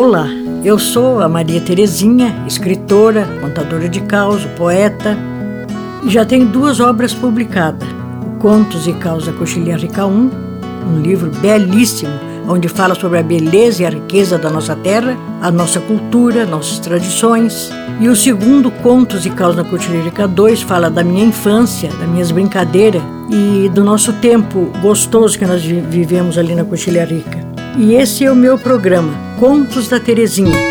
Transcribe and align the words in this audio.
Olá, 0.00 0.28
eu 0.64 0.78
sou 0.78 1.20
a 1.20 1.28
Maria 1.28 1.60
Terezinha, 1.60 2.44
escritora, 2.46 3.26
contadora 3.40 3.88
de 3.88 4.00
causa, 4.02 4.46
poeta, 4.50 5.18
já 6.06 6.24
tenho 6.24 6.46
duas 6.46 6.78
obras 6.78 7.12
publicadas: 7.12 7.88
Contos 8.38 8.86
e 8.86 8.92
Causa 8.92 9.32
Coxilha 9.32 9.76
Rica 9.76 10.06
1, 10.06 10.30
um 10.86 11.00
livro 11.02 11.32
belíssimo, 11.40 12.12
onde 12.48 12.68
fala 12.68 12.94
sobre 12.94 13.18
a 13.18 13.24
beleza 13.24 13.82
e 13.82 13.86
a 13.86 13.90
riqueza 13.90 14.38
da 14.38 14.48
nossa 14.48 14.76
terra, 14.76 15.16
a 15.42 15.50
nossa 15.50 15.80
cultura, 15.80 16.46
nossas 16.46 16.78
tradições. 16.78 17.68
E 18.00 18.08
o 18.08 18.14
segundo, 18.14 18.70
Contos 18.70 19.26
e 19.26 19.30
Causa 19.30 19.64
Coxilha 19.64 20.00
Rica 20.00 20.28
2, 20.28 20.62
fala 20.62 20.88
da 20.88 21.02
minha 21.02 21.24
infância, 21.24 21.90
das 21.90 22.08
minhas 22.08 22.30
brincadeiras 22.30 23.02
e 23.28 23.68
do 23.70 23.82
nosso 23.82 24.12
tempo 24.12 24.70
gostoso 24.80 25.36
que 25.36 25.44
nós 25.44 25.64
vivemos 25.64 26.38
ali 26.38 26.54
na 26.54 26.64
Coxilha 26.64 27.04
Rica. 27.04 27.37
E 27.80 27.94
esse 27.94 28.24
é 28.24 28.32
o 28.32 28.34
meu 28.34 28.58
programa, 28.58 29.14
Contos 29.38 29.86
da 29.86 30.00
Terezinha. 30.00 30.67